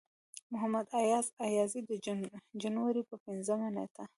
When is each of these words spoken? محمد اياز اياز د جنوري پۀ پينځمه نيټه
محمد 0.51 0.85
اياز 1.01 1.25
اياز 1.47 1.71
د 1.89 1.91
جنوري 2.61 3.01
پۀ 3.09 3.15
پينځمه 3.25 3.67
نيټه 3.75 4.03